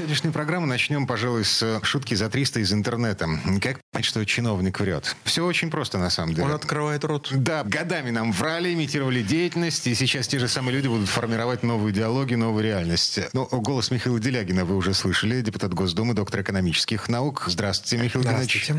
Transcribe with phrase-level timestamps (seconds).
[0.00, 3.28] Сегодняшнюю программу начнем, пожалуй, с шутки за 300 из интернета.
[3.60, 5.14] Как понять, что чиновник врет?
[5.24, 6.46] Все очень просто, на самом деле.
[6.46, 7.28] Он открывает рот.
[7.30, 11.92] Да, годами нам врали, имитировали деятельность, и сейчас те же самые люди будут формировать новую
[11.92, 13.20] идеологию, новую реальность.
[13.34, 17.44] Ну, голос Михаила Делягина вы уже слышали, депутат Госдумы, доктор экономических наук.
[17.46, 18.70] Здравствуйте, Михаил Геннадьевич.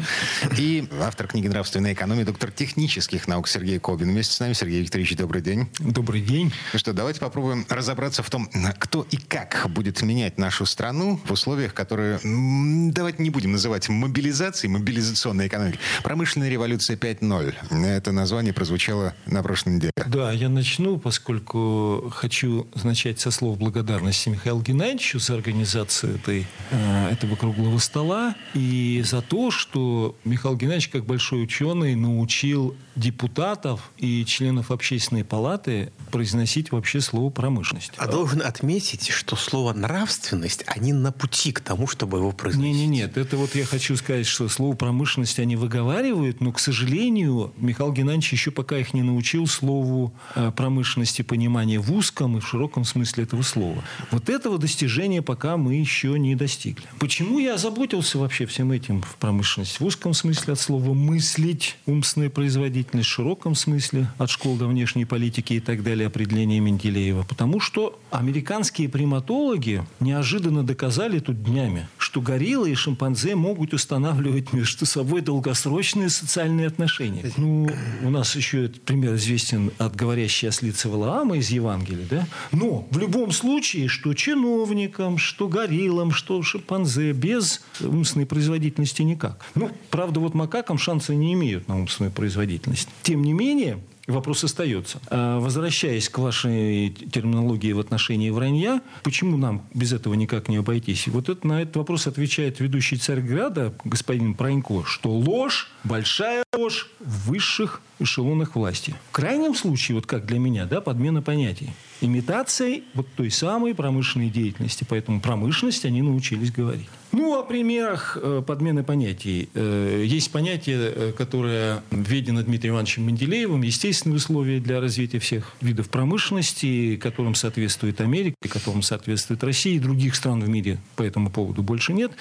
[0.57, 4.09] И автор книги «Нравственная экономия», доктор технических наук Сергей Кобин.
[4.09, 5.69] Вместе с нами, Сергей Викторович, добрый день.
[5.77, 6.51] Добрый день.
[6.73, 8.49] Ну что, давайте попробуем разобраться в том,
[8.79, 14.71] кто и как будет менять нашу страну в условиях, которые, давайте не будем называть мобилизацией,
[14.71, 15.79] мобилизационной экономикой.
[16.03, 17.85] Промышленная революция 5.0.
[17.85, 19.91] Это название прозвучало на прошлой неделе.
[20.07, 27.09] Да, я начну, поскольку хочу начать со слов благодарности Михаилу Геннадьевичу за организацию этой, э,
[27.11, 34.25] этого круглого стола и за то, что Михаил Геннадьевич, как большой ученый, научил депутатов и
[34.25, 37.93] членов общественной палаты произносить вообще слово промышленность.
[37.97, 42.75] А должен отметить, что слово нравственность, они на пути к тому, чтобы его произносить.
[42.75, 43.17] Не, не, нет.
[43.17, 48.33] Это вот я хочу сказать, что слово промышленность они выговаривают, но, к сожалению, Михаил Геннадьевич
[48.33, 53.23] еще пока их не научил слову э, промышленности понимания в узком и в широком смысле
[53.23, 53.83] этого слова.
[54.11, 56.85] Вот этого достижения пока мы еще не достигли.
[56.99, 59.79] Почему я озаботился вообще всем этим в промышленности?
[59.79, 65.05] В узком смысле от слова мыслить, умственная производительность, в широком смысле от школ до внешней
[65.05, 67.23] политики и так далее, определение Менделеева.
[67.23, 74.85] Потому что американские приматологи неожиданно доказали тут днями, что гориллы и шимпанзе могут устанавливать между
[74.85, 77.23] собой долгосрочные социальные отношения.
[77.37, 77.69] Ну,
[78.03, 82.27] у нас еще этот пример известен от говорящей ослицы Валаама из Евангелия, да?
[82.51, 89.43] Но в любом случае, что чиновникам, что гориллам, что шимпанзе, без умственной производительности никак.
[89.55, 92.89] Ну, правда, вот макакам шансы не имеют на умственную производительность.
[93.03, 93.79] Тем не менее,
[94.11, 94.99] Вопрос остается.
[95.09, 101.07] А, Возвращаясь к вашей терминологии в отношении вранья, почему нам без этого никак не обойтись?
[101.07, 107.29] Вот это, на этот вопрос отвечает ведущий Царьграда, господин Пронько, что ложь, большая ложь в
[107.29, 108.95] высших эшелонах власти.
[109.09, 111.71] В крайнем случае, вот как для меня, да, подмена понятий.
[112.01, 114.85] Имитацией вот той самой промышленной деятельности.
[114.87, 116.89] Поэтому промышленность они научились говорить.
[117.11, 119.49] Ну, о примерах э, подмены понятий.
[119.53, 125.89] Э, есть понятие, э, которое введено Дмитрием Ивановичем Менделеевым, естественные условия для развития всех видов
[125.89, 131.63] промышленности, которым соответствует Америка, которым соответствует Россия и других стран в мире по этому поводу
[131.63, 132.11] больше нет.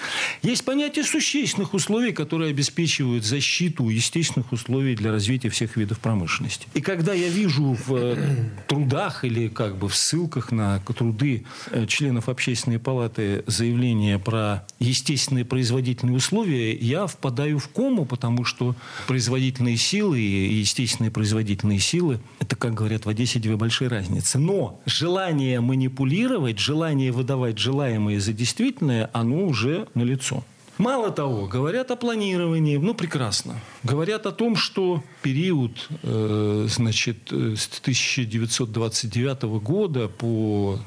[0.43, 6.67] Есть понятие существенных условий, которые обеспечивают защиту естественных условий для развития всех видов промышленности.
[6.75, 8.17] И когда я вижу в
[8.67, 15.45] трудах или как бы в ссылках на труды э, членов общественной палаты заявления про естественные
[15.45, 18.75] производительные условия, я впадаю в кому, потому что
[19.07, 24.39] производительные силы и естественные производительные силы– это, как говорят в Одессе, две большие разницы.
[24.39, 30.45] Но желание манипулировать, желание выдавать желаемое за действительное, оно уже налицо.
[30.81, 33.61] Мало того, говорят о планировании, ну прекрасно.
[33.83, 40.79] Говорят о том, что период, э, значит, э, с 1929 года по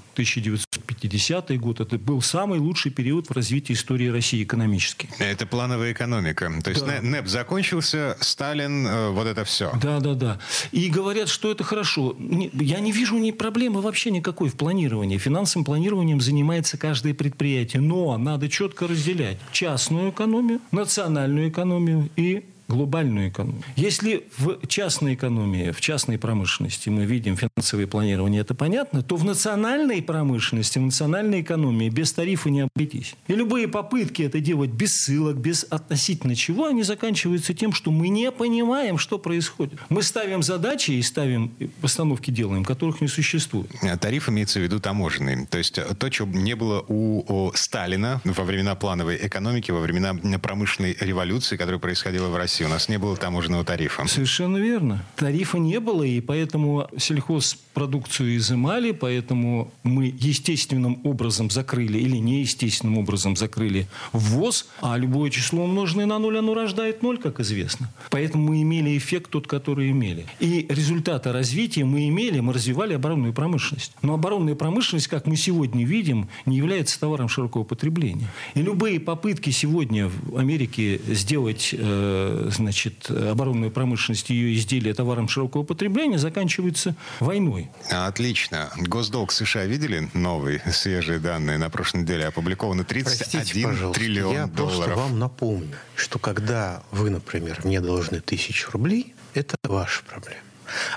[1.08, 5.10] 1950 год это был самый лучший период в развитии истории России экономически.
[5.20, 6.52] Это плановая экономика.
[6.64, 7.02] То есть Да.
[7.02, 9.72] НЭП закончился, Сталин, э, вот это все.
[9.82, 10.40] Да, да, да.
[10.72, 12.16] И говорят, что это хорошо.
[12.20, 15.18] Я не вижу ни проблемы вообще никакой в планировании.
[15.18, 17.82] Финансовым планированием занимается каждое предприятие.
[17.82, 23.64] Но надо четко разделять частную экономию, национальную экономию и глобальную экономию.
[23.76, 29.24] Если в частной экономии, в частной промышленности мы видим финансовое планирование, это понятно, то в
[29.24, 33.16] национальной промышленности, в национальной экономии без тарифа не обойтись.
[33.28, 38.10] И любые попытки это делать без ссылок, без относительно чего, они заканчиваются тем, что мы
[38.10, 39.80] не понимаем, что происходит.
[39.90, 41.50] Мы ставим задачи и ставим
[41.82, 43.70] постановки делаем, которых не существует.
[43.82, 45.46] А Тариф имеется в виду таможенный.
[45.46, 50.14] То есть э, то, чего не было у Сталина во времена плановой экономики, во времена
[50.40, 52.63] промышленной революции, которая происходила в России.
[52.66, 54.06] У нас не было таможенного тарифа.
[54.08, 55.06] Совершенно верно.
[55.16, 63.36] Тарифа не было, и поэтому сельхозпродукцию изымали, поэтому мы естественным образом закрыли или неестественным образом
[63.36, 67.92] закрыли ввоз, а любое число умноженное на ноль, оно рождает ноль, как известно.
[68.10, 70.26] Поэтому мы имели эффект тот, который имели.
[70.40, 73.94] И результаты развития мы имели, мы развивали оборонную промышленность.
[74.02, 78.28] Но оборонная промышленность, как мы сегодня видим, не является товаром широкого потребления.
[78.54, 85.28] И любые попытки сегодня в Америке сделать э, значит, оборонную промышленность и ее изделия товаром
[85.28, 87.70] широкого потребления, заканчивается войной.
[87.90, 88.72] Отлично.
[88.78, 91.58] Госдолг США видели новые свежие данные?
[91.58, 94.80] На прошлой неделе опубликованы 31 Простите, триллион я долларов.
[94.80, 100.42] Я просто вам напомню, что когда вы, например, мне должны тысячу рублей, это ваша проблема.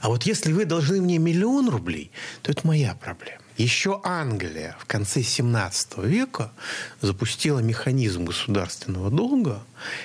[0.01, 2.11] А вот если вы должны мне миллион рублей,
[2.43, 3.41] то это моя проблема.
[3.57, 6.53] Еще Англия в конце 17 века
[7.01, 9.63] запустила механизм государственного долга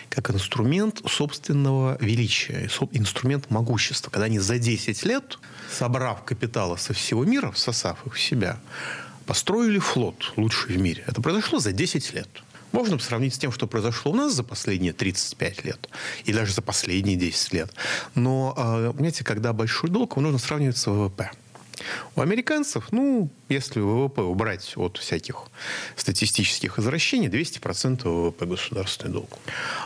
[0.09, 4.09] как инструмент собственного величия, инструмент могущества.
[4.09, 5.37] Когда они за 10 лет,
[5.69, 8.57] собрав капитала со всего мира, всосав их в себя,
[9.25, 11.03] построили флот лучший в мире.
[11.05, 12.29] Это произошло за 10 лет.
[12.71, 15.89] Можно сравнить с тем, что произошло у нас за последние 35 лет.
[16.23, 17.73] И даже за последние 10 лет.
[18.15, 21.31] Но, а, понимаете, когда большой долг, его нужно сравнивать с ВВП.
[22.15, 25.47] У американцев, ну, если ВВП убрать от всяких
[25.95, 29.37] статистических извращений, 200% ВВП государственный долг.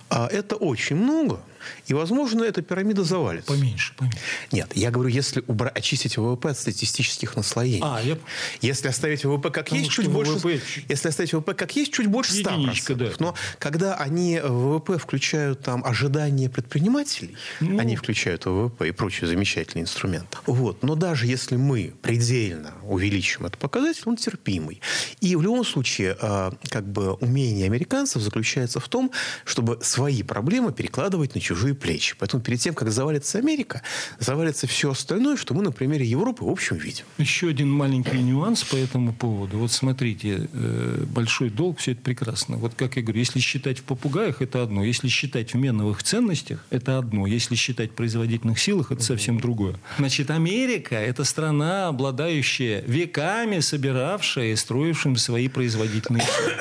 [0.09, 1.39] А это очень много–
[1.87, 3.51] и, возможно, эта пирамида завалится.
[3.51, 4.19] Поменьше, поменьше.
[4.51, 5.69] Нет, я говорю, если убра...
[5.69, 7.81] очистить ВВП от статистических наслоений.
[7.83, 8.17] А, я...
[8.61, 10.39] Если оставить ВВП как Потому есть, чуть ВВП...
[10.41, 10.61] больше...
[10.89, 12.53] Если оставить ВВП как есть, чуть больше 100%.
[12.53, 13.11] Единичка, да.
[13.19, 17.79] Но когда они в ВВП включают там ожидания предпринимателей, ну...
[17.79, 20.37] они включают ВВП и прочие замечательные инструменты.
[20.45, 20.83] Вот.
[20.83, 24.81] Но даже если мы предельно увеличим этот показатель, он терпимый.
[25.21, 29.11] И в любом случае, а, как бы умение американцев заключается в том,
[29.43, 32.15] чтобы свои проблемы перекладывать на чужие чужие плечи.
[32.19, 33.81] Поэтому перед тем, как завалится Америка,
[34.19, 37.05] завалится все остальное, что мы на примере Европы в общем видим.
[37.17, 39.57] Еще один маленький нюанс по этому поводу.
[39.57, 42.57] Вот смотрите, э, большой долг, все это прекрасно.
[42.57, 44.83] Вот как я говорю, если считать в попугаях, это одно.
[44.83, 47.25] Если считать в меновых ценностях, это одно.
[47.25, 49.75] Если считать в производительных силах, это совсем другое.
[49.97, 56.53] Значит, Америка– это страна, обладающая веками собиравшая и строившим свои производительные силы.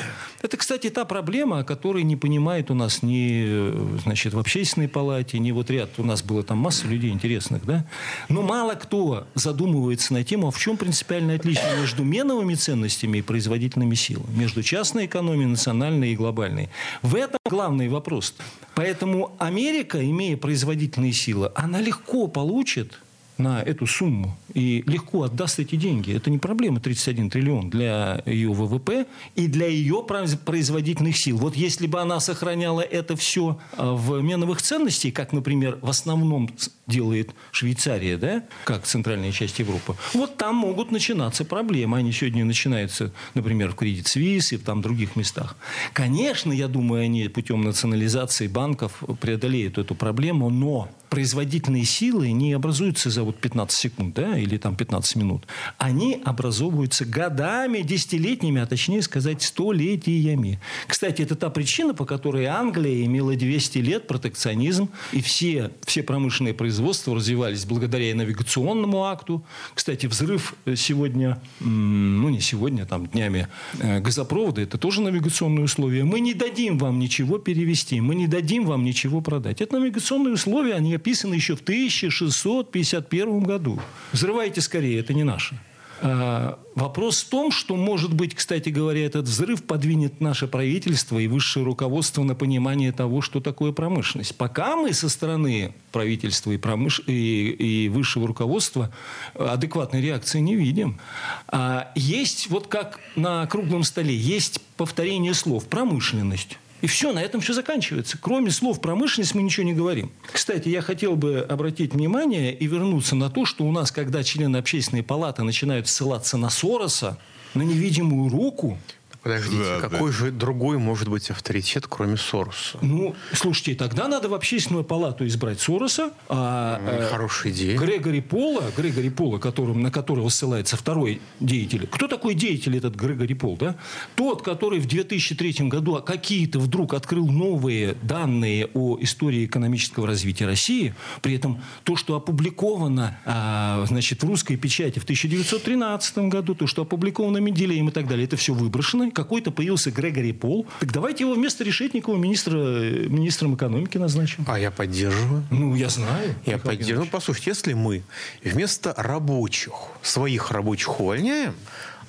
[0.45, 4.89] Это, кстати, та проблема, о которой не понимает у нас ни э, значит, в общественной
[4.89, 5.89] палате, ни вот ряд.
[5.97, 7.87] У нас было там масса людей интересных, да?
[8.29, 13.23] Но мало кто задумывается на тему, а в чем принципиальное отличие между меновыми ценностями и
[13.23, 16.69] производительными силами, между частной экономией, национальной и глобальной.
[17.01, 18.35] В этом главный вопрос.
[18.75, 23.01] Поэтому Америка, имея производительные силы, она легко получит
[23.39, 26.15] на эту сумму и легко отдаст эти деньги.
[26.15, 31.39] Это не проблема 31 триллион для ее ВВП и для ее производительных сил.
[31.39, 36.51] Вот если бы она сохраняла это все а, в меновых ценностей, как, например, в основном
[36.87, 41.99] делает Швейцария, да, как центральная часть Европы, вот там могут начинаться проблемы.
[41.99, 45.57] Они сегодня начинаются, например, в Кредит Свис и там других местах.
[45.93, 53.09] Конечно, я думаю, они путем национализации банков преодолеют эту проблему, но производительные силы не образуются
[53.09, 55.47] за вот 15 секунд, да, или там 15 минут.
[55.79, 60.61] Они образовываются годами, десятилетними, а точнее сказать, столетиями.
[60.89, 66.53] Кстати, это та причина, по которой Англия имела 200 лет протекционизм, и все, все промышленные
[66.75, 69.45] производства развивались благодаря навигационному акту.
[69.75, 73.47] Кстати, взрыв сегодня, ну не сегодня, там днями
[73.79, 76.03] э, газопровода, это тоже навигационные условия.
[76.03, 79.61] Мы не дадим вам ничего перевести, мы не дадим вам ничего продать.
[79.61, 83.79] Это навигационные условия, они описаны еще в 1651 году.
[84.13, 85.57] Взрывайте скорее, это не наше.
[86.07, 91.27] А, вопрос в том, что, может быть, кстати говоря, этот взрыв подвинет наше правительство и
[91.27, 94.37] высшее руководство на понимание того, что такое промышленность.
[94.37, 97.01] Пока мы со стороны правительства и, промыш...
[97.07, 98.93] и, и высшего руководства
[99.33, 101.01] адекватной реакции не видим.
[101.49, 106.59] А есть, вот как на круглом столе, есть повторение слов «промышленность».
[106.83, 108.19] И все, на этом все заканчивается.
[108.21, 110.13] Кроме слов промышленность мы ничего не говорим.
[110.31, 114.59] Кстати, я хотел бы обратить внимание и вернуться на то, что у нас, когда члены
[114.59, 117.19] общественной палаты начинают ссылаться на Сороса,
[117.55, 118.79] на невидимую руку,
[119.25, 120.17] Подождите, да, какой да.
[120.17, 122.77] же другой может быть авторитет, кроме Сороса?
[122.83, 127.79] Ну, слушайте, тогда надо в общественную палату избрать Сороса, а ну, хорошая идея.
[127.79, 131.89] Грегори Пола, Грегори Пола, которым, на которого ссылается второй деятель.
[131.91, 133.57] Кто такой деятель этот Грегори Пол?
[133.57, 133.77] Да?
[134.15, 140.95] Тот, который в 2003 году какие-то вдруг открыл новые данные о истории экономического развития России,
[141.23, 146.83] при этом то, что опубликовано а, значит, в русской печати в 1913 году, то, что
[146.83, 150.67] опубликовано Менделеем и так далее, это все выброшено какой-то появился Грегори Пол.
[150.81, 154.45] Так давайте его вместо Решетникова министра, министром экономики назначим.
[154.47, 155.45] А я поддерживаю.
[155.51, 156.35] Ну, я знаю.
[156.45, 157.05] Я поддерживаю.
[157.05, 158.03] Ну, послушайте, если мы
[158.43, 161.55] вместо рабочих, своих рабочих увольняем,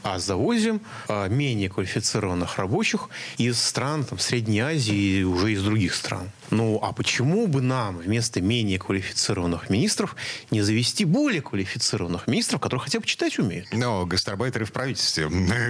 [0.06, 5.96] а завозим а, менее квалифицированных рабочих из стран там, Средней Азии и уже из других
[5.96, 6.30] стран.
[6.52, 10.16] Ну, а почему бы нам вместо менее квалифицированных министров
[10.52, 13.68] не завести более квалифицированных министров, которые хотя бы читать умеют?
[13.74, 15.28] Но гастарбайтеры в правительстве.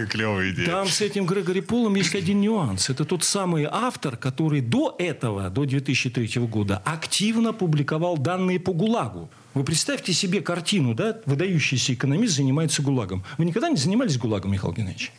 [0.09, 0.65] Клевая идея.
[0.65, 2.89] Там с этим Грегори Полом есть один нюанс.
[2.89, 9.29] Это тот самый автор, который до этого, до 2003 года, активно публиковал данные по ГУЛАГу.
[9.55, 13.23] Вы представьте себе картину, да, выдающийся экономист занимается ГУЛАГом.
[13.37, 15.13] Вы никогда не занимались ГУЛАГом, Михаил Геннадьевич?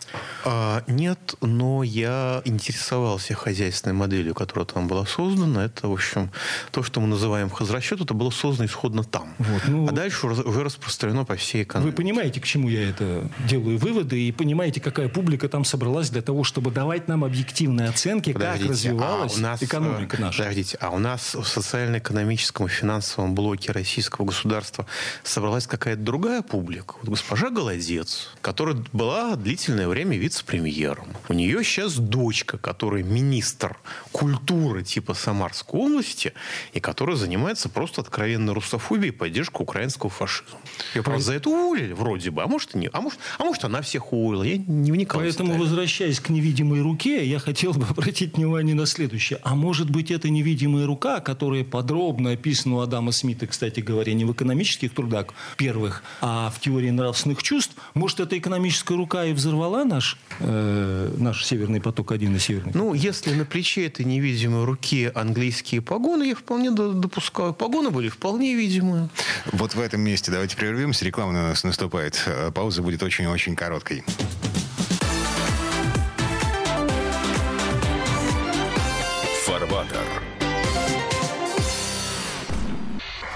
[0.45, 5.65] А, нет, но я интересовался хозяйственной моделью, которая там была создана.
[5.65, 6.31] Это, в общем,
[6.71, 9.33] то, что мы называем хозрасчет, это было создано исходно там.
[9.39, 11.91] Вот, ну, а дальше уже распространено по всей экономике.
[11.91, 16.21] Вы понимаете, к чему я это делаю выводы, и понимаете, какая публика там собралась для
[16.21, 20.41] того, чтобы давать нам объективные оценки, Подождите, как развивалась а нас, экономика наша.
[20.41, 24.87] Подождите, а у нас в социально-экономическом и финансовом блоке российского государства
[25.23, 26.95] собралась какая-то другая публика.
[27.01, 31.09] Вот госпожа Голодец, которая была длительное время вице-премьером.
[31.29, 33.77] У нее сейчас дочка, которая министр
[34.13, 36.33] культуры типа Самарской области,
[36.73, 40.59] и которая занимается просто откровенной русофобией и поддержкой украинского фашизма.
[40.95, 42.89] Ее просто за это уволили вроде бы, а может и не.
[42.93, 44.43] А может, а может она всех уволила.
[44.43, 45.21] Я не вникал.
[45.21, 49.39] Поэтому, возвращаясь к невидимой руке, я хотел бы обратить внимание на следующее.
[49.43, 54.25] А может быть, это невидимая рука, которая подробно описана у Адама Смита, кстати говоря, не
[54.25, 59.85] в экономических трудах первых, а в теории нравственных чувств, может, эта экономическая рука и взорвала
[59.85, 65.83] наш, э, наш Северный поток-1 и Северный Ну, если на плече этой невидимой руки английские
[65.83, 67.53] погоны, я вполне допускаю.
[67.53, 69.09] Погоны были вполне видимые.
[69.53, 71.05] Вот в этом месте давайте прервемся.
[71.05, 72.23] Реклама на нас наступает.
[72.27, 74.05] Э, пауза будет очень-очень короткой.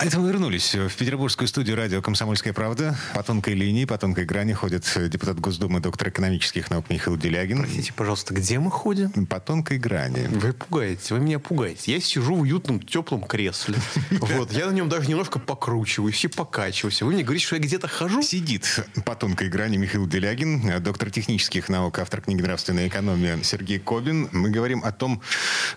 [0.00, 2.96] А это мы вернулись в петербургскую студию радио «Комсомольская правда».
[3.14, 7.58] По тонкой линии, по тонкой грани ходит депутат Госдумы, доктор экономических наук Михаил Делягин.
[7.58, 9.26] Простите, пожалуйста, где мы ходим?
[9.26, 10.26] По тонкой грани.
[10.28, 11.92] Вы пугаете, вы меня пугаете.
[11.92, 13.76] Я сижу в уютном, теплом кресле.
[14.20, 17.02] Вот, я на нем даже немножко покручиваюсь и покачиваюсь.
[17.02, 18.22] Вы мне говорите, что я где-то хожу?
[18.22, 24.30] Сидит по тонкой грани Михаил Делягин, доктор технических наук, автор книги «Нравственная экономия» Сергей Кобин.
[24.32, 25.20] Мы говорим о том,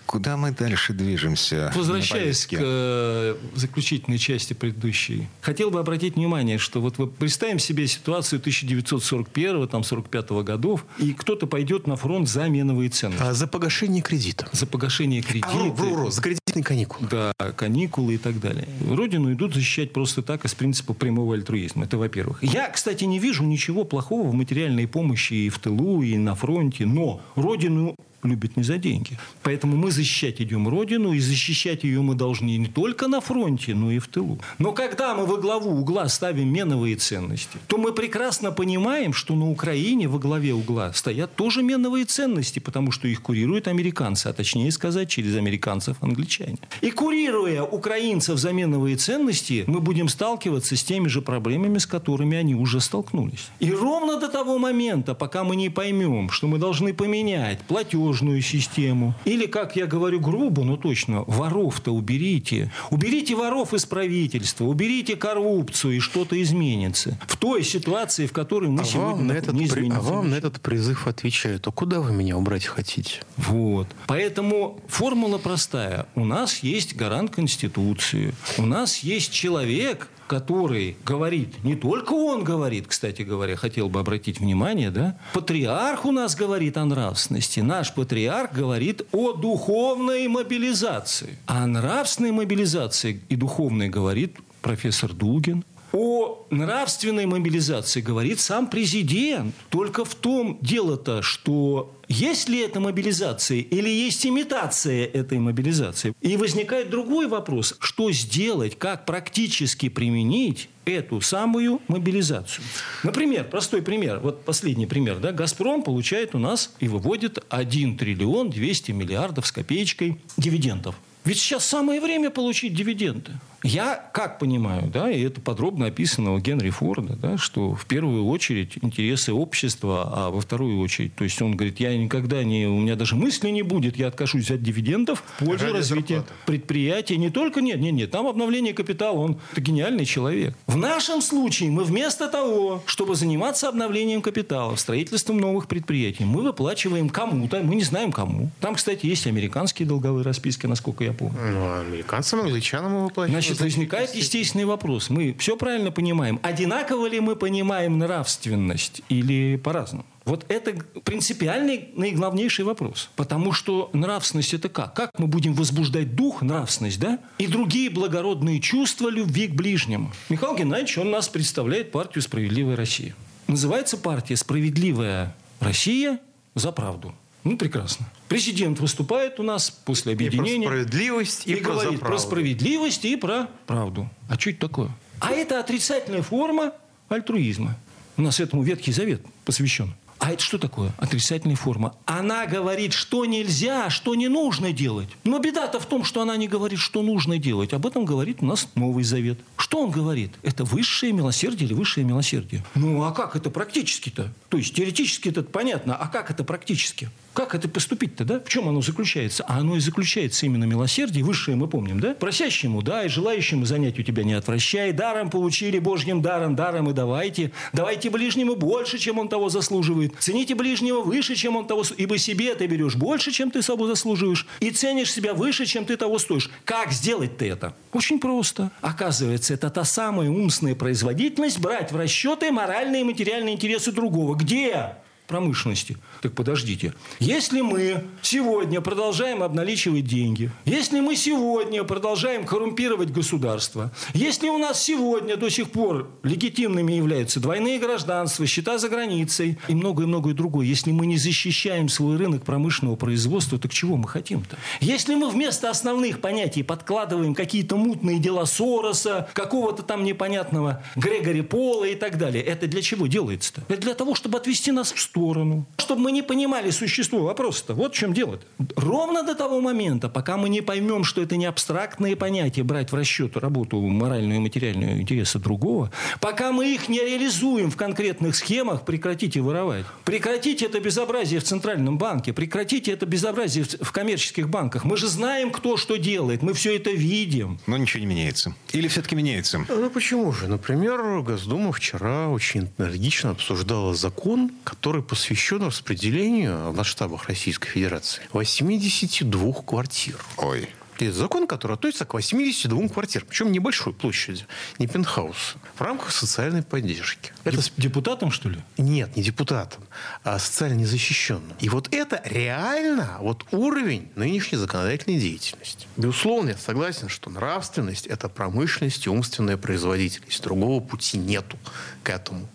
[0.06, 1.70] куда мы дальше движемся.
[1.74, 5.26] Возвращаясь к э, заключительной заключительной части предыдущей.
[5.40, 11.12] Хотел бы обратить внимание, что вот вы представим себе ситуацию 1941 там, 45 годов, и
[11.12, 13.22] кто-то пойдет на фронт за меновые ценности.
[13.22, 14.48] А за погашение кредита.
[14.52, 15.48] За погашение кредита.
[15.50, 17.08] А, вру, вру, за кредитные каникулы.
[17.10, 18.66] Да, каникулы и так далее.
[18.88, 21.84] Родину идут защищать просто так, из принципа прямого альтруизма.
[21.84, 22.42] Это во-первых.
[22.42, 26.86] Я, кстати, не вижу ничего плохого в материальной помощи и в тылу, и на фронте,
[26.86, 29.18] но Родину любит не за деньги.
[29.42, 33.90] Поэтому мы защищать идем Родину, и защищать ее мы должны не только на фронте, но
[33.90, 34.38] и в тылу.
[34.58, 39.50] Но когда мы во главу угла ставим меновые ценности, то мы прекрасно понимаем, что на
[39.50, 44.70] Украине во главе угла стоят тоже меновые ценности, потому что их курируют американцы, а точнее
[44.72, 46.58] сказать, через американцев англичане.
[46.80, 52.36] И курируя украинцев за меновые ценности, мы будем сталкиваться с теми же проблемами, с которыми
[52.36, 53.48] они уже столкнулись.
[53.60, 58.42] И ровно до того момента, пока мы не поймем, что мы должны поменять платеж, платежную
[58.42, 59.14] систему.
[59.24, 62.70] Или, как я говорю грубо, но точно, воров-то уберите.
[62.90, 67.18] Уберите воров из правительства, уберите коррупцию, и что-то изменится.
[67.26, 69.90] В той ситуации, в которой мы а сегодня на этот, не при...
[69.90, 73.20] А вам на этот призыв отвечают, а куда вы меня убрать хотите?
[73.36, 73.88] Вот.
[74.06, 76.06] Поэтому формула простая.
[76.14, 78.34] У нас есть гарант Конституции.
[78.58, 84.40] У нас есть человек, который говорит, не только он говорит, кстати говоря, хотел бы обратить
[84.40, 91.38] внимание, да, патриарх у нас говорит о нравственности, наш патриарх говорит о духовной мобилизации.
[91.46, 95.64] А о нравственной мобилизации и духовной говорит профессор Дугин,
[95.94, 99.54] о нравственной мобилизации говорит сам президент.
[99.70, 106.12] Только в том дело-то, что есть ли это мобилизация или есть имитация этой мобилизации.
[106.20, 107.76] И возникает другой вопрос.
[107.78, 112.64] Что сделать, как практически применить эту самую мобилизацию.
[113.04, 114.18] Например, простой пример.
[114.18, 115.18] Вот последний пример.
[115.18, 115.30] Да?
[115.30, 120.96] «Газпром» получает у нас и выводит 1 триллион 200 миллиардов с копеечкой дивидендов.
[121.24, 123.30] Ведь сейчас самое время получить дивиденды.
[123.64, 128.26] Я как понимаю, да, и это подробно описано у Генри Форда, да, что в первую
[128.26, 132.78] очередь интересы общества, а во вторую очередь, то есть он говорит, я никогда не, у
[132.78, 136.34] меня даже мысли не будет, я откажусь от дивидендов в пользу Ради развития зарплаты.
[136.44, 137.16] предприятия.
[137.16, 140.54] Не только, нет, нет, нет, там обновление капитала, он это гениальный человек.
[140.66, 147.08] В нашем случае мы вместо того, чтобы заниматься обновлением капитала, строительством новых предприятий, мы выплачиваем
[147.08, 148.50] кому-то, мы не знаем кому.
[148.60, 151.38] Там, кстати, есть американские долговые расписки, насколько я помню.
[151.50, 153.30] Ну, а американцам, англичанам выплачивают.
[153.30, 155.10] Значит, возникает естественный вопрос.
[155.10, 156.40] Мы все правильно понимаем.
[156.42, 160.04] Одинаково ли мы понимаем нравственность или по-разному?
[160.24, 160.72] Вот это
[161.04, 163.10] принципиальный наиглавнейший вопрос.
[163.14, 164.94] Потому что нравственность это как?
[164.94, 167.18] Как мы будем возбуждать дух, нравственность, да?
[167.38, 170.12] И другие благородные чувства любви к ближнему.
[170.30, 173.14] Михаил Геннадьевич, он нас представляет партию «Справедливая Россия».
[173.48, 176.20] Называется партия «Справедливая Россия
[176.54, 177.14] за правду».
[177.44, 178.06] Ну, прекрасно.
[178.28, 183.04] Президент выступает у нас после И про объединения справедливость, и, и, про говорит про справедливость
[183.04, 184.08] и про правду.
[184.28, 184.90] А что это такое?
[185.20, 186.72] А это отрицательная форма
[187.08, 187.76] альтруизма.
[188.16, 189.94] У нас этому Ветхий Завет посвящен.
[190.18, 190.90] А это что такое?
[190.96, 191.94] Отрицательная форма.
[192.06, 195.08] Она говорит, что нельзя, что не нужно делать.
[195.24, 197.74] Но беда-то в том, что она не говорит, что нужно делать.
[197.74, 199.38] Об этом говорит у нас Новый Завет.
[199.58, 200.30] Что он говорит?
[200.42, 202.64] Это высшее милосердие или высшее милосердие?
[202.74, 204.32] Ну, а как это практически-то?
[204.48, 207.10] То есть, теоретически это понятно, а как это практически?
[207.34, 208.38] Как это поступить-то, да?
[208.38, 209.44] В чем оно заключается?
[209.48, 212.14] А оно и заключается именно милосердие, высшее мы помним, да?
[212.14, 217.50] Просящему дай, желающему занять у тебя не отвращай, даром получили, Божьим даром, даром и давайте.
[217.72, 220.14] Давайте ближнему больше, чем он того заслуживает.
[220.20, 224.46] Цените ближнего выше, чем он того, ибо себе ты берешь больше, чем ты собой заслуживаешь,
[224.60, 226.48] и ценишь себя выше, чем ты того стоишь.
[226.64, 227.74] Как сделать ты это?
[227.92, 228.70] Очень просто.
[228.80, 234.36] Оказывается, это та самая умственная производительность брать в расчеты моральные и материальные интересы другого.
[234.36, 234.94] Где?
[235.26, 235.96] Промышленности.
[236.20, 236.92] Так подождите.
[237.18, 244.82] Если мы сегодня продолжаем обналичивать деньги, если мы сегодня продолжаем коррумпировать государство, если у нас
[244.82, 250.92] сегодня до сих пор легитимными являются двойные гражданства, счета за границей и многое-многое другое, если
[250.92, 254.56] мы не защищаем свой рынок промышленного производства, так чего мы хотим-то?
[254.80, 261.84] Если мы вместо основных понятий подкладываем какие-то мутные дела Сороса, какого-то там непонятного Грегори Пола
[261.86, 263.62] и так далее, это для чего делается-то?
[263.68, 265.66] Это для того, чтобы отвести нас в сторону.
[265.78, 267.74] Чтобы мы не понимали существо вопроса-то.
[267.74, 268.44] Вот в чем дело-то.
[268.74, 272.96] Ровно до того момента, пока мы не поймем, что это не абстрактные понятия, брать в
[272.96, 278.84] расчет работу моральную и материальную интересы другого, пока мы их не реализуем в конкретных схемах,
[278.84, 279.84] прекратите воровать.
[280.04, 284.84] Прекратите это безобразие в Центральном банке, прекратите это безобразие в коммерческих банках.
[284.84, 287.60] Мы же знаем, кто что делает, мы все это видим.
[287.68, 288.54] Но ничего не меняется.
[288.72, 289.64] Или все-таки меняется?
[289.68, 290.48] Ну почему же?
[290.48, 299.52] Например, Госдума вчера очень энергично обсуждала закон, который посвящен распределению в масштабах Российской Федерации 82
[299.62, 300.16] квартир.
[300.36, 300.68] Ой.
[300.98, 304.46] Это закон, который относится к 82 квартирам, причем небольшой площади,
[304.78, 307.32] не пентхауса, в рамках социальной поддержки.
[307.44, 308.58] Это Деп- Депутатом, что ли?
[308.78, 309.82] нет, не депутатам,
[310.22, 311.52] а социально незащищенным.
[311.60, 315.86] И вот это реально вот уровень нынешней законодательной деятельности.
[315.96, 320.42] Безусловно, я согласен, что нравственность– это промышленность и умственная производительность.
[320.42, 321.58] Другого пути нету
[322.02, 322.46] к этому.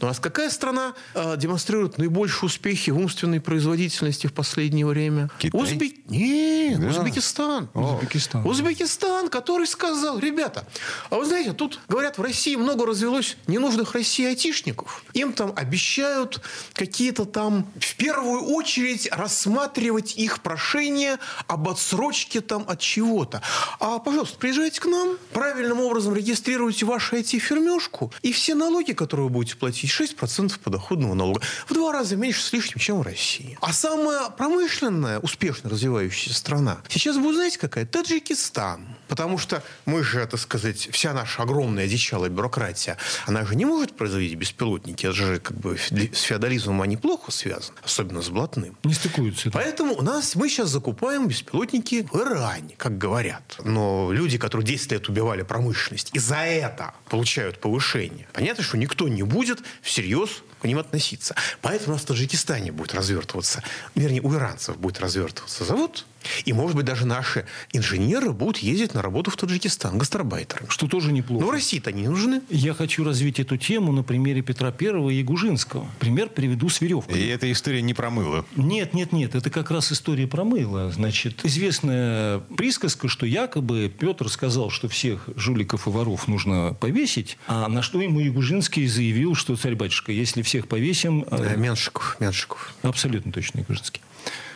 [0.00, 5.30] Но у нас какая страна э, демонстрирует наибольшие успехи в умственной производительности в последнее время?
[5.38, 5.60] Китай?
[5.60, 5.92] Узбек...
[6.08, 6.88] Нет, Да.
[6.88, 7.68] Узбекистан.
[7.96, 8.46] Узбекистан.
[8.46, 10.66] Узбекистан, который сказал, ребята,
[11.10, 15.04] а вы знаете, тут, говорят, в России много развелось ненужных России айтишников.
[15.14, 16.40] Им там обещают
[16.72, 23.42] какие-то там, в первую очередь, рассматривать их прошение об отсрочке там от чего-то.
[23.80, 29.32] А, пожалуйста, приезжайте к нам, правильным образом регистрируйте вашу IT-фермешку, и все налоги, которые вы
[29.32, 31.40] будете платить, 6% подоходного налога.
[31.66, 33.58] В два раза меньше с лишним, чем в России.
[33.60, 37.77] А самая промышленная, успешно развивающаяся страна сейчас будет, знаете, какая?
[37.84, 38.86] Таджикистан.
[39.08, 43.96] Потому что мы же, так сказать, вся наша огромная дичалая бюрократия, она же не может
[43.96, 45.06] производить беспилотники.
[45.06, 48.76] Это же как бы с феодализмом они плохо связаны, особенно с блатным.
[48.84, 49.48] Не стыкуются.
[49.48, 49.58] это.
[49.58, 53.56] Поэтому у нас мы сейчас закупаем беспилотники в Иране, как говорят.
[53.64, 58.28] Но люди, которые 10 лет убивали промышленность, и за это получают повышение.
[58.32, 61.34] Понятно, что никто не будет всерьез к ним относиться.
[61.62, 63.62] Поэтому у нас в Таджикистане будет развертываться,
[63.94, 66.04] вернее, у иранцев будет развертываться завод.
[66.44, 70.66] И, может быть, даже наши инженеры будут ездить на работу в Таджикистан, гастарбайтерами.
[70.68, 71.44] Что тоже неплохо.
[71.44, 72.42] Но в России-то они не нужны.
[72.50, 75.86] Я хочу развить эту тему на примере Петра Первого и Ягужинского.
[75.98, 77.20] Пример приведу с веревкой.
[77.20, 78.44] И эта история не промыла.
[78.56, 80.90] Нет, нет, нет, это как раз история про мыло.
[80.92, 87.68] Значит, известная присказка, что якобы Петр сказал, что всех жуликов и воров нужно повесить, а
[87.68, 91.24] на что ему Ягужинский заявил, что царь-батюшка, если всех повесим...
[91.30, 92.74] э, Да, Меншиков, Меншиков.
[92.82, 94.00] Абсолютно точно Ягужинский.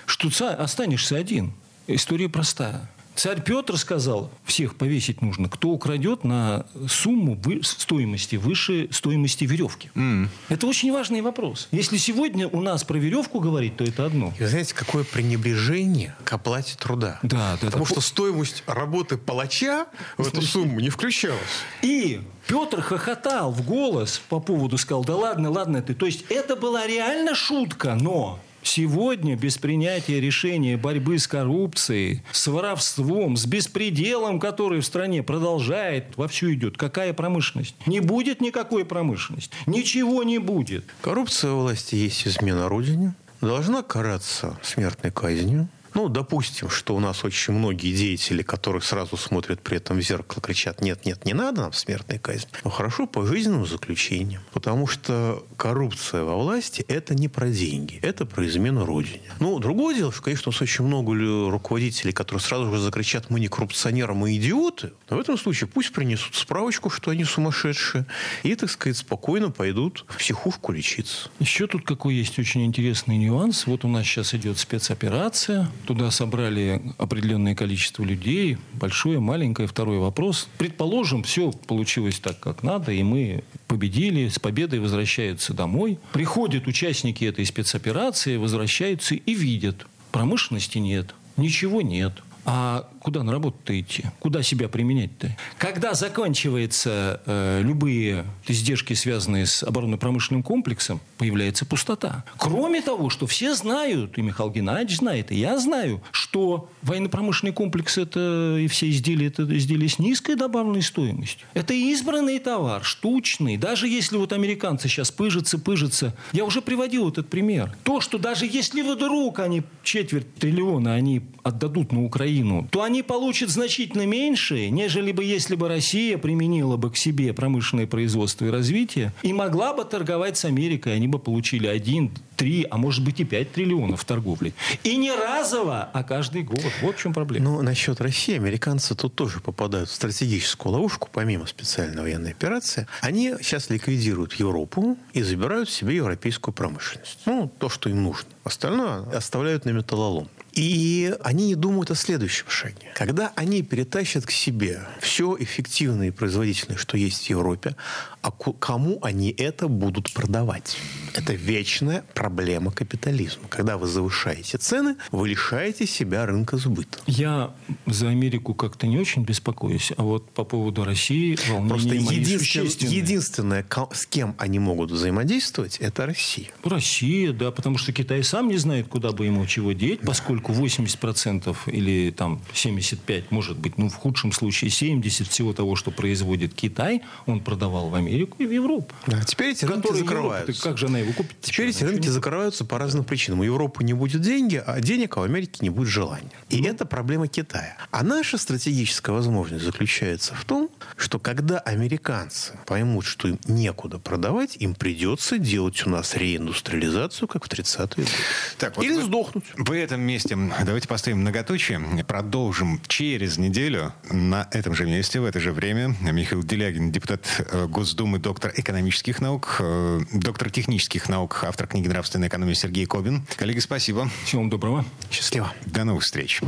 [0.07, 1.53] Что ца- останешься один.
[1.87, 2.89] История простая.
[3.15, 9.91] Царь Петр сказал, всех повесить нужно, кто украдет на сумму стоимости выше стоимости веревки.
[9.95, 10.29] Mm.
[10.49, 11.69] Это очень важный вопрос.
[11.73, 14.33] Если сегодня у нас про веревку говорить, то это одно.
[14.39, 17.19] И знаете, какое пренебрежение к оплате труда.
[17.23, 17.93] Да, да Потому это...
[17.93, 21.41] что стоимость работы палача в эту сумму не включалась.
[21.83, 25.95] И Петр хохотал в голос по поводу, сказал, да ладно, ладно ты.
[25.95, 32.47] То есть это была реально шутка, но Сегодня без принятия решения борьбы с коррупцией, с
[32.47, 37.75] воровством, с беспределом, который в стране продолжает, вовсю идет, какая промышленность?
[37.87, 39.55] Не будет никакой промышленности.
[39.67, 40.85] Ничего не будет.
[41.01, 43.15] Коррупция власти есть измена Родине.
[43.41, 45.69] Должна караться смертной казнью.
[45.95, 50.41] Ну, допустим, что у нас очень многие деятели, которые сразу смотрят при этом в зеркало,
[50.41, 52.51] кричат, нет, нет, не надо нам смертной казни.
[52.65, 54.43] Но хорошо по жизненным заключениям.
[54.53, 59.23] Потому что коррупция во власти– это не про деньги, это про измену Родине.
[59.41, 61.13] Ну, другое дело, что, конечно, у нас очень много
[61.51, 64.93] руководителей, которые сразу же закричат, мы не коррупционеры, мы идиоты.
[65.11, 68.07] Но в этом случае пусть принесут справочку, что они сумасшедшие,
[68.43, 71.31] и, так сказать, спокойно пойдут в психушку лечиться.
[71.39, 73.67] Еще тут какой есть очень интересный нюанс.
[73.67, 79.67] Вот у нас сейчас идет спецоперация, Туда собрали определенное количество людей, большое, маленькое.
[79.67, 80.49] Второй вопрос.
[80.59, 85.99] Предположим, все получилось так, как надо, и мы победили, с победой возвращаются домой.
[86.13, 92.23] Приходят участники этой спецоперации, возвращаются и видят, промышленности нет, ничего нет.
[92.45, 94.05] А куда на работу-то идти?
[94.19, 95.37] Куда себя применять-то?
[95.59, 102.25] Когда заканчиваются э, любые издержки, связанные с оборонно-промышленным комплексом, появляется пустота.
[102.39, 107.97] Кроме того, что все знают, и Михаил Геннадьевич знает, и я знаю, что военно-промышленный комплекс
[107.99, 111.47] это и все изделия это изделия с низкой добавленной стоимостью.
[111.55, 113.57] Это избранный товар, штучный.
[113.57, 116.15] Даже если вот американцы сейчас пыжатся, пыжатся.
[116.33, 117.75] Я уже приводил этот пример.
[117.85, 122.32] То, что даже если вдруг они четверть триллиона они отдадут на Украину,
[122.71, 127.33] то они они получат значительно меньше, нежели бы если бы Россия применила бы к себе
[127.33, 130.95] промышленное производство и развитие и могла бы торговать с Америкой.
[130.95, 134.53] Они бы получили 1, 3, а может быть и 5 триллионов торговли.
[134.85, 136.61] И не разово, а каждый год.
[136.83, 137.45] Вот в чем проблема.
[137.45, 142.87] Ну, насчет России, американцы тут тоже попадают в стратегическую ловушку, помимо специальной военной операции.
[143.01, 147.21] Они сейчас ликвидируют Европу и забирают себе европейскую промышленность.
[147.25, 148.29] Ну, то, что им нужно.
[148.45, 150.29] Остальное оставляют на металлолом.
[150.53, 152.93] И они не думают о следующем шаге.
[152.95, 157.77] Когда они перетащат к себе все эффективное и производительное, что есть в Европе,
[158.23, 160.77] а кому они это будут продавать?
[161.15, 163.49] Это вечная проблема капитализма.
[163.49, 166.99] Когда вы завышаете цены, вы лишаете себя рынка сбыта.
[167.07, 167.53] Я
[167.87, 173.67] за Америку как-то не очень беспокоюсь, а вот по поводу России волнения Просто единственное, единственное,
[173.93, 176.49] с кем они могут взаимодействовать, это Россия.
[176.65, 180.09] Россия, да, потому что Китай сам не знает, куда бы ему чего деть, да.
[180.09, 185.91] поскольку 80% или там 75, может быть, ну в худшем случае 70 всего того, что
[185.91, 188.95] производит Китай, он продавал в Америку и в Европу.
[189.07, 190.53] Да, теперь эти рынки закрываются.
[190.53, 191.37] Европа, как же она его купит?
[191.41, 193.41] Теперь эти рынки закрываются по разным причинам.
[193.41, 196.31] У Европы не будет деньги, а денег, а в Америке не будет желания.
[196.49, 196.69] И ну.
[196.69, 197.77] это проблема Китая.
[197.91, 204.57] А наша стратегическая возможность заключается в том, что когда американцы поймут, что им некуда продавать,
[204.57, 208.17] им придется делать у нас реиндустриализацию, как в 30-е годы.
[208.59, 209.45] Так, вот Или вы, сдохнуть.
[209.57, 211.81] В этом месте давайте поставим многоточие.
[212.07, 215.97] Продолжим через неделю на этом же месте, в это же время.
[216.01, 222.29] Михаил Делягин, депутат э, Госдумы, доктор экономических наук, э, доктор технических наук, автор книги «Нравственная
[222.29, 223.25] экономия» Сергей Кобин.
[223.37, 224.11] Коллеги, спасибо.
[224.25, 224.85] Всего вам доброго.
[225.11, 225.53] Счастливо.
[225.67, 226.41] До новых встреч.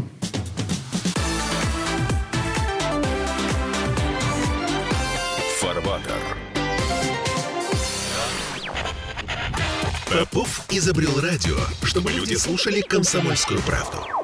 [5.60, 6.36] Фарватер.
[10.10, 14.23] Попов изобрел радио, чтобы люди слушали комсомольскую правду.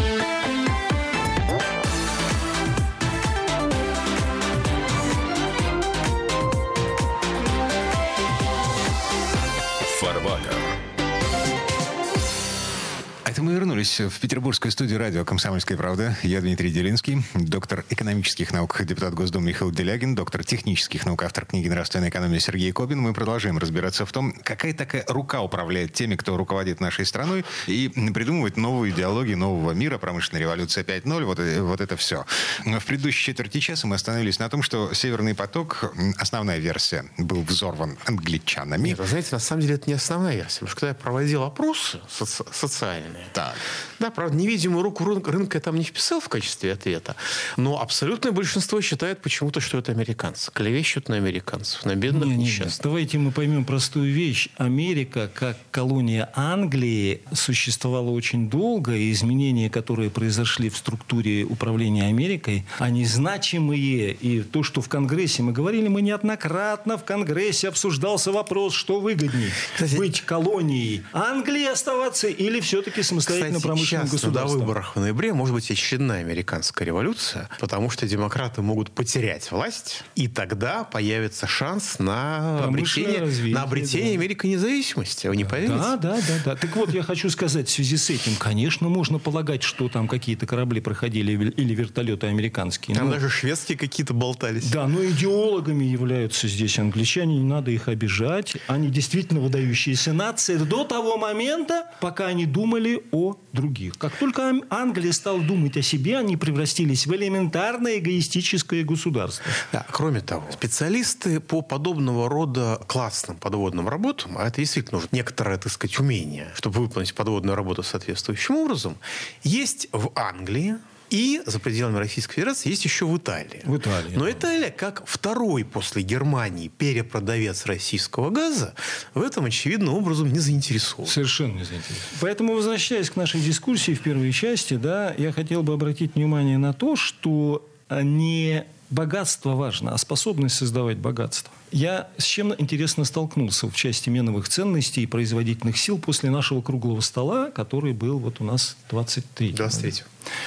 [13.41, 16.15] Это мы вернулись в петербургскую студию радио «Комсомольская правда».
[16.21, 21.67] Я Дмитрий Делинский, доктор экономических наук, депутат Госдумы Михаил Делягин, доктор технических наук, автор книги
[21.67, 22.99] «Нравственная экономия» Сергей Кобин.
[22.99, 27.89] Мы продолжаем разбираться в том, какая такая рука управляет теми, кто руководит нашей страной и
[28.13, 32.27] придумывает новую идеологию нового мира, промышленная революция 5.0, вот, э, вот это все.
[32.63, 37.97] В предыдущей четверти часа мы остановились на том, что «Северный поток», основная версия, был взорван
[38.05, 38.89] англичанами.
[38.89, 40.59] Нет, вы знаете, на самом деле это не основная версия.
[40.59, 43.55] Потому что когда я проводил опросы соци- социальные, Так.
[44.01, 47.15] Да, правда, невидимую руку рынка я там не вписал в качестве ответа.
[47.55, 50.51] Но абсолютное большинство считает почему-то, что это американцы.
[50.51, 52.81] Клевещут на американцев, на бедных не, не, несчастных.
[52.81, 54.49] Давайте мы поймем простую вещь.
[54.57, 62.65] Америка, как колония Англии, существовала очень долго, и изменения, которые произошли в структуре управления Америкой,
[62.79, 64.13] они значимые.
[64.13, 69.51] И то, что в Конгрессе мы говорили, мы неоднократно в Конгрессе обсуждался вопрос, что выгоднее.
[69.75, 74.59] Кстати, быть колонией Англии оставаться или все-таки самостоятельно промышленным государством.
[74.59, 80.03] на выборах в ноябре может быть очередная американская революция, потому что демократы могут потерять власть,
[80.15, 84.19] и тогда появится шанс на обретение, развитие, на обретение да.
[84.19, 85.27] Америки независимости.
[85.27, 85.73] Вы не поверите?
[85.73, 86.55] Да, да, да, да.
[86.55, 90.45] Так вот, я хочу сказать в связи с этим, конечно, можно полагать, что там какие-то
[90.45, 92.95] корабли проходили или вертолеты американские.
[92.95, 93.13] Там но...
[93.13, 94.69] даже шведские какие-то болтались.
[94.69, 98.55] Да, но идеологами являются здесь англичане, не надо их обижать.
[98.67, 103.97] Они действительно выдающиеся нации до того момента, пока они думали о других.
[103.97, 109.43] Как только Англия стала думать о себе, они превратились в элементарное эгоистическое государство.
[109.71, 115.57] Да, кроме того, специалисты по подобного рода классным подводным работам, а это действительно нужно некоторое,
[115.57, 118.97] так сказать, умение, чтобы выполнить подводную работу соответствующим образом,
[119.43, 120.77] есть в Англии,
[121.11, 123.61] и за пределами Российской Федерации есть еще в Италии.
[123.65, 124.15] В Италии.
[124.15, 124.31] Но да.
[124.31, 128.73] Италия, как второй после Германии перепродавец российского газа,
[129.13, 131.05] в этом очевидным образом не заинтересован.
[131.07, 132.17] Совершенно не заинтересован.
[132.21, 136.73] Поэтому, возвращаясь к нашей дискуссии в первой части, да, я хотел бы обратить внимание на
[136.73, 141.51] то, что не богатство важно, а способность создавать богатство.
[141.71, 146.99] Я с чем интересно столкнулся в части меновых ценностей и производительных сил после нашего круглого
[146.99, 149.53] стола, который был вот у нас 23.
[149.53, 150.03] 23.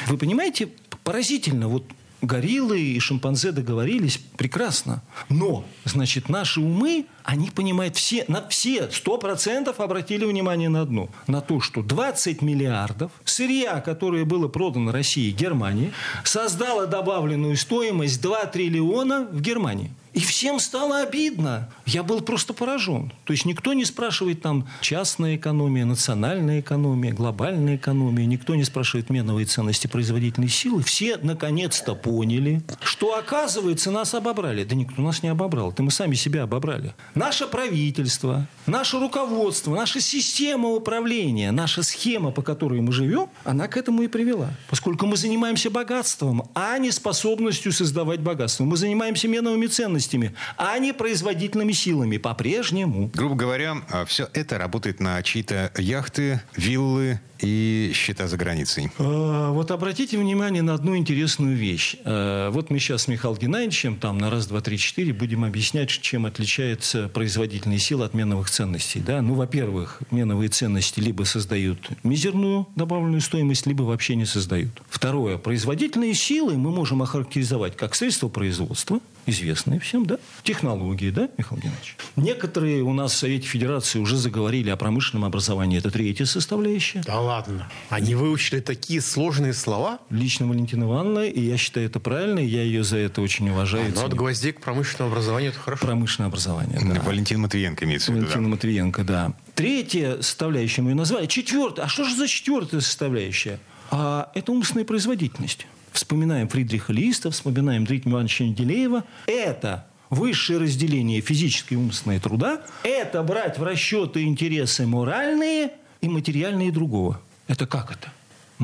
[0.08, 0.68] Вы понимаете,
[1.02, 1.84] поразительно, вот
[2.20, 5.02] гориллы и шимпанзе договорились прекрасно.
[5.28, 11.08] Но, значит, наши умы, они понимают все, на все, сто процентов обратили внимание на одно.
[11.26, 15.92] На то, что 20 миллиардов сырья, которое было продано России и Германии,
[16.24, 19.90] создало добавленную стоимость 2 триллиона в Германии.
[20.14, 21.68] И всем стало обидно.
[21.86, 23.12] Я был просто поражен.
[23.24, 28.24] То есть никто не спрашивает там частная экономия, национальная экономия, глобальная экономия.
[28.24, 30.84] Никто не спрашивает меновые ценности производительной силы.
[30.84, 34.62] Все наконец-то поняли, что оказывается нас обобрали.
[34.62, 35.72] Да никто нас не обобрал.
[35.72, 36.94] Это мы сами себя обобрали.
[37.16, 43.76] Наше правительство, наше руководство, наша система управления, наша схема, по которой мы живем, она к
[43.76, 44.50] этому и привела.
[44.70, 48.62] Поскольку мы занимаемся богатством, а не способностью создавать богатство.
[48.62, 53.10] Мы занимаемся меновыми ценностями возможностями, а не производительными силами по-прежнему.
[53.14, 58.90] Грубо говоря, а, все это работает на чьи-то яхты, виллы и счета за границей.
[58.98, 61.96] А, вот обратите внимание на одну интересную вещь.
[62.04, 65.90] А, вот мы сейчас с Михаилом Геннадьевичем там на раз, два, три, четыре будем объяснять,
[65.90, 69.00] чем отличается производительные силы от меновых ценностей.
[69.00, 69.22] Да?
[69.22, 74.82] Ну, во-первых, меновые ценности либо создают мизерную добавленную стоимость, либо вообще не создают.
[74.88, 75.38] Второе.
[75.38, 80.18] Производительные силы мы можем охарактеризовать как средство производства, известные всем, да?
[80.42, 81.96] Технологии, да, Михаил Геннадьевич?
[82.16, 85.78] Некоторые у нас в Совете Федерации уже заговорили о промышленном образовании.
[85.78, 87.02] Это третья составляющая.
[87.06, 87.68] Да ладно.
[87.88, 89.98] Они выучили такие сложные слова?
[90.10, 93.92] Лично Валентина Ивановна, и я считаю это правильно, и я ее за это очень уважаю.
[93.96, 95.86] А, ну, от гвоздей к промышленному образованию это хорошо.
[95.86, 97.00] Промышленное образование, да.
[97.02, 98.26] Валентин Матвиенко имеется в виду.
[98.26, 98.48] Валентин да.
[98.50, 99.32] Матвиенко, да.
[99.54, 101.26] Третья составляющая мы ее назвали.
[101.26, 101.86] Четвертая.
[101.86, 103.58] А что же за четвертая составляющая?
[103.90, 111.74] А это умственная производительность вспоминаем Фридриха Листа, вспоминаем Дмитрия Ивановича Неделеева, это высшее разделение физической
[111.74, 117.20] и умственной труда, это брать в расчеты интересы моральные и материальные другого.
[117.48, 118.10] Это как это?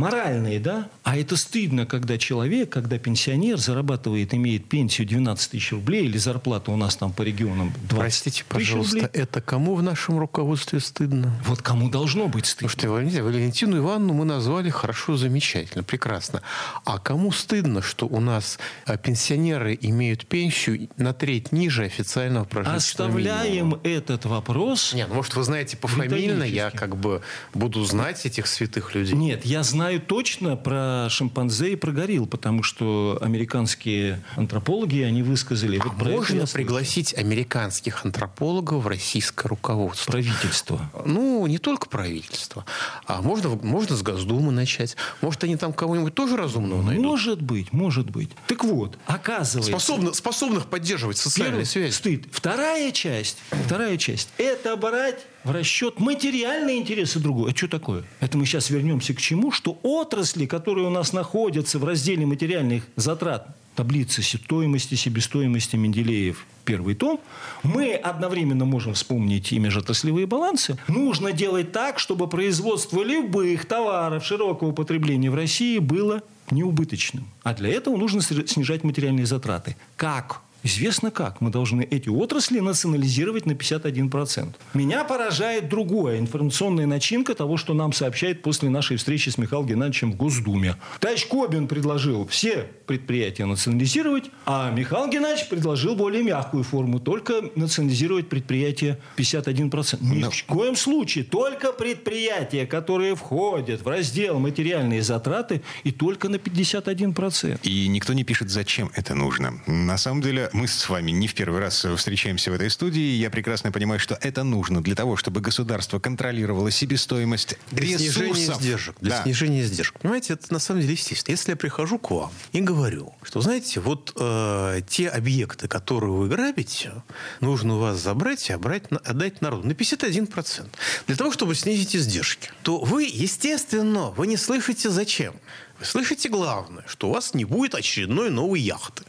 [0.00, 0.88] Моральные, да?
[1.02, 6.70] А это стыдно, когда человек, когда пенсионер зарабатывает, имеет пенсию 12 тысяч рублей или зарплата
[6.70, 9.10] у нас там по регионам 20 Простите, пожалуйста, рублей.
[9.12, 11.32] это кому в нашем руководстве стыдно?
[11.44, 12.68] Вот кому должно быть стыдно.
[12.68, 16.42] Слушайте, что, Валентину Ивановну мы назвали хорошо, замечательно, прекрасно.
[16.84, 23.08] А кому стыдно, что у нас а, пенсионеры имеют пенсию на треть ниже официального прожиточного
[23.08, 23.80] Оставляем минимума?
[23.82, 24.92] этот вопрос.
[24.94, 27.22] Нет, ну, может, вы знаете пофамильно, я как бы
[27.54, 29.14] буду знать этих святых людей.
[29.14, 35.24] Нет, я знаю знаю точно про шимпанзе и про горилл, потому что американские антропологи, они
[35.24, 35.78] высказали...
[35.78, 40.12] А вот можно пригласить американских антропологов в российское руководство?
[40.12, 40.90] Правительство.
[41.04, 42.64] Ну, не только правительство.
[43.06, 44.96] А можно, можно с Госдумы начать.
[45.22, 47.04] Может, они там кого-нибудь тоже разумного найдут?
[47.04, 48.30] Может быть, может быть.
[48.46, 49.72] Так вот, оказывается...
[49.72, 51.92] Способны, способных поддерживать социальные связи.
[51.92, 52.26] Стыд.
[52.30, 57.50] Вторая часть, вторая часть, это брать в расчет материальные интересы другой.
[57.50, 58.04] Это что такое?
[58.20, 59.50] Это мы сейчас вернемся к чему?
[59.50, 66.94] Что отрасли, которые у нас находятся в разделе материальных затрат, таблицы стоимости, себестоимости Менделеев, первый
[66.94, 67.20] том,
[67.62, 70.76] мы одновременно можем вспомнить и межотраслевые балансы.
[70.88, 77.28] Нужно делать так, чтобы производство любых товаров широкого потребления в России было неубыточным.
[77.42, 79.76] А для этого нужно снижать материальные затраты.
[79.96, 80.42] Как?
[80.62, 81.40] Известно как.
[81.40, 84.54] Мы должны эти отрасли национализировать на 51%.
[84.74, 86.18] Меня поражает другое.
[86.18, 90.76] Информационная начинка того, что нам сообщает после нашей встречи с Михаилом Геннадьевичем в Госдуме.
[91.00, 97.00] Товарищ Кобин предложил все предприятия национализировать, а Михаил Геннадьевич предложил более мягкую форму.
[97.00, 99.98] Только национализировать предприятия 51%.
[100.02, 100.30] Ни Но...
[100.30, 101.24] в коем случае.
[101.24, 107.60] Только предприятия, которые входят в раздел материальные затраты, и только на 51%.
[107.62, 109.62] И никто не пишет, зачем это нужно.
[109.66, 113.16] На самом деле, мы с вами не в первый раз встречаемся в этой студии.
[113.16, 118.14] Я прекрасно понимаю, что это нужно для того, чтобы государство контролировало себестоимость для ресурсов.
[118.14, 118.96] снижения издержек.
[119.00, 119.22] Для да.
[119.22, 119.98] снижения издержек.
[119.98, 121.32] Понимаете, это на самом деле естественно.
[121.32, 126.28] Если я прихожу к вам и говорю, что, знаете, вот э, те объекты, которые вы
[126.28, 126.92] грабите,
[127.40, 130.68] нужно у вас забрать и обрать, отдать народу на 51%.
[131.06, 132.50] Для того, чтобы снизить издержки.
[132.62, 135.34] То вы, естественно, вы не слышите зачем.
[135.78, 139.04] Вы слышите главное, что у вас не будет очередной новой яхты.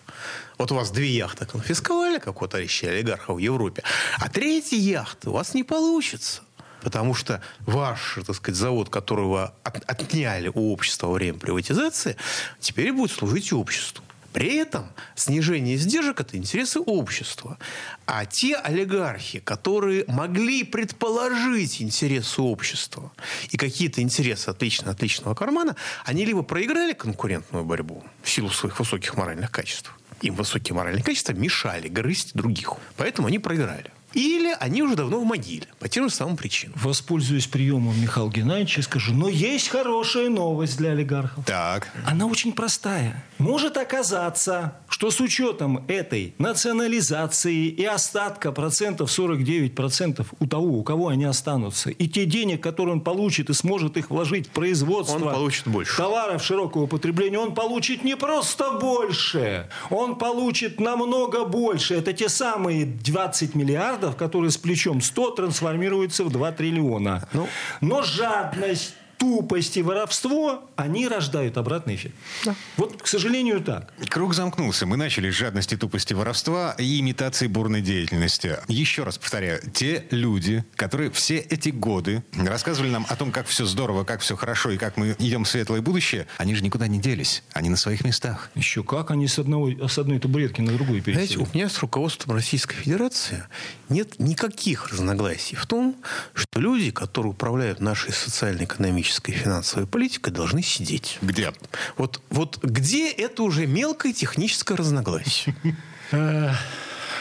[0.62, 3.82] Вот у вас две яхты конфисковали, как у товарища олигарха в Европе,
[4.20, 6.44] а третья яхта у вас не получится.
[6.84, 12.16] Потому что ваш, так сказать, завод, которого от, отняли у общества во время приватизации,
[12.60, 14.04] теперь будет служить обществу.
[14.34, 17.58] При этом снижение издержек– это интересы общества.
[18.06, 23.12] А те олигархи, которые могли предположить интересы общества
[23.50, 29.18] и какие-то интересы отлично отличного кармана, они либо проиграли конкурентную борьбу в силу своих высоких
[29.18, 29.92] моральных качеств,
[30.24, 32.74] им высокие моральные качества мешали грызть других.
[32.98, 33.92] Поэтому они проиграли.
[34.14, 36.78] Или они уже давно в могиле, по тем же самым причинам.
[36.82, 41.46] Воспользуюсь приемом Михаила Геннадьевича и скажу, но есть хорошая новость для олигархов.
[41.46, 41.90] Так.
[42.06, 43.24] Она очень простая.
[43.38, 51.08] Может оказаться, что с учетом этой национализации и остатка процентов 49% у того, у кого
[51.08, 55.34] они останутся, и те денег, которые он получит и сможет их вложить в производство он
[55.34, 55.98] получит больше.
[55.98, 61.96] товаров широкого потребления, он получит не просто больше, он получит намного больше.
[61.96, 67.28] Это те самые 20 миллиардов, миллиардов, которые с плечом 100 трансформируются в 2 триллиона.
[67.34, 67.48] Ну.
[67.82, 72.16] Но жадность тупость и воровство, они рождают обратный эффект.
[72.44, 72.56] Да.
[72.76, 73.94] Вот, к сожалению, так.
[74.10, 74.88] Круг замкнулся.
[74.88, 78.58] Мы начали с жадности, тупости, воровства и имитации бурной деятельности.
[78.68, 83.68] Еще раз повторяю, те люди, которые все эти годы рассказывали нам о том, как все
[83.68, 87.00] здорово, как все хорошо и как мы идем в светлое будущее, они же никуда не
[87.00, 87.44] делись.
[87.54, 88.50] Они на своих местах.
[88.56, 91.28] Еще как они с, одного, с одной табуретки на другую пересели.
[91.28, 93.44] Знаете, у меня с руководством Российской Федерации
[93.88, 95.96] нет никаких разногласий в том,
[96.34, 101.18] что люди, которые управляют нашей социально-экономической экономической и финансовой политикой должны сидеть.
[101.22, 101.54] Где?
[101.98, 105.56] Вот, вот где это уже мелкое техническое разногласие?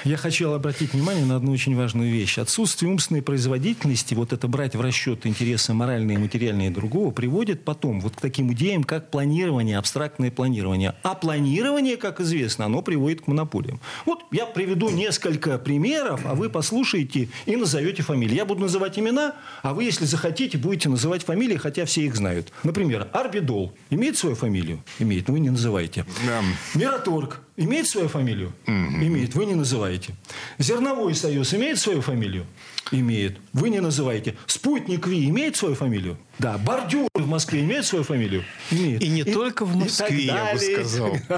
[0.04, 2.38] Я хочу обратить внимание на одну очень важную вещь.
[2.38, 8.00] Отсутствие умственной производительности, вот это брать в расчет интересы моральные и материальные другого, приводит потом
[8.00, 10.94] вот к таким идеям, как планирование, абстрактное планирование.
[11.02, 13.78] А планирование, как известно, оно приводит к монополиям.
[14.06, 18.34] Вот я приведу несколько примеров, а вы послушаете и назовете фамилии.
[18.34, 22.52] Я буду называть имена, а вы, если захотите, будете называть фамилии, хотя все их знают.
[22.62, 24.82] Например, Арбидол имеет свою фамилию?
[24.98, 26.06] Имеет, но вы не называете.
[26.26, 26.40] Да.
[26.74, 28.52] Мираторг имеет свою фамилию?
[28.66, 29.06] Mm-hmm.
[29.06, 30.14] Имеет, вы не называете.
[30.58, 32.46] Зерновой союз имеет свою фамилию?
[32.92, 33.38] Имеет.
[33.52, 34.34] Вы не называете.
[34.46, 36.18] Спутник Ви имеет свою фамилию?
[36.38, 36.58] Да.
[36.58, 38.44] Бордюр в Москве имеет свою фамилию?
[38.70, 39.02] Имеет.
[39.02, 41.14] И не и, только в Москве, я бы сказал.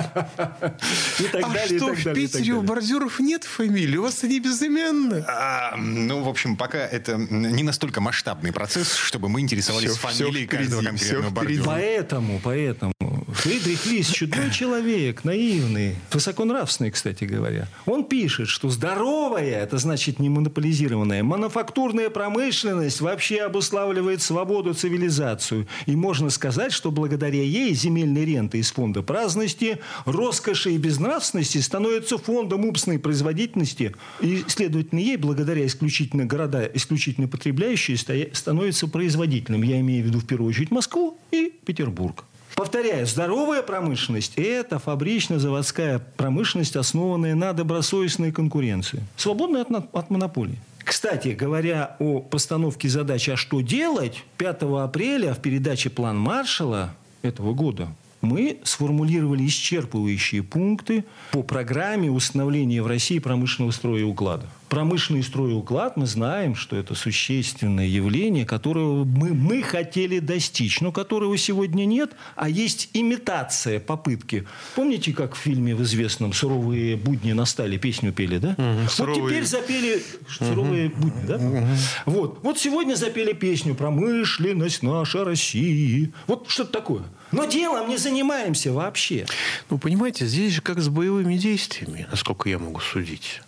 [1.19, 3.97] И так а далее, что, в Питере у бордюров нет фамилии?
[3.97, 5.25] У вас они безыменны?
[5.27, 10.83] А, ну, в общем, пока это не настолько масштабный процесс, чтобы мы интересовались фамилией каждого
[10.83, 11.65] конкретного бордюра.
[11.65, 12.93] Поэтому, поэтому
[13.33, 17.67] Фридрих Лис чудной человек, наивный, высоконравственный, кстати говоря.
[17.87, 25.67] Он пишет, что здоровая, это значит не монополизированная, мануфактурная промышленность вообще обуславливает свободу, цивилизацию.
[25.87, 32.19] И можно сказать, что благодаря ей земельные ренты из фонда праздности, роскоши и безнравственности становятся
[32.19, 33.95] фондом умственной производительности.
[34.21, 39.63] И, следовательно, ей, благодаря исключительно города, исключительно потребляющие, становятся производительным.
[39.63, 42.25] Я имею в виду в первую очередь Москву и Петербург.
[42.55, 50.59] Повторяю, здоровая промышленность– это фабрично-заводская промышленность, основанная на добросовестной конкуренции, свободная от, от монополии.
[50.85, 57.55] Кстати, говоря о постановке задачи «А что делать?», 5 апреля в передаче «План Маршала» этого
[57.55, 57.89] года
[58.23, 64.49] мы сформулировали исчерпывающие пункты по программе установления в России промышленного строя и уклада.
[64.73, 71.37] промышленный стройуклад, мы знаем, что это существенное явление, которого мы, мы хотели достичь, но которого
[71.37, 74.47] сегодня нет, а есть имитация попытки.
[74.75, 78.51] Помните, как в фильме в известном «Суровые будни настали» песню пели, да?
[78.57, 79.23] Угу, суровые...
[79.23, 81.03] Вот теперь запели «Суровые угу.
[81.03, 81.37] будни», да?
[81.37, 81.67] Угу.
[82.07, 82.39] Вот.
[82.43, 86.13] вот сегодня запели песню «Промышленность наша России».
[86.27, 87.03] Вот что-то такое.
[87.33, 89.27] Но делом не занимаемся вообще.
[89.71, 93.41] Ну, понимаете, здесь же как с боевыми действиями, насколько я могу судить.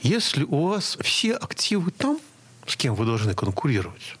[0.00, 2.18] Если у вас все активы там,
[2.66, 4.16] с кем вы должны конкурировать,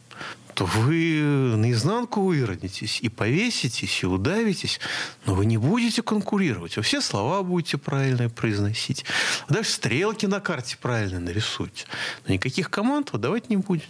[0.56, 1.20] то вы
[1.56, 4.80] наизнанку выродитесь и повеситесь, и удавитесь,
[5.26, 6.78] но вы не будете конкурировать.
[6.78, 9.04] Вы все слова будете правильно произносить.
[9.50, 11.84] Даже стрелки на карте правильно нарисуйте.
[12.26, 13.86] Но никаких команд вы давать не будете.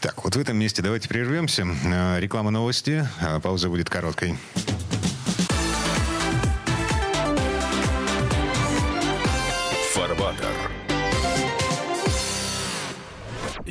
[0.00, 1.66] Так, вот в этом месте давайте прервемся.
[1.86, 3.08] Э, реклама новости.
[3.22, 4.36] Э, пауза будет короткой.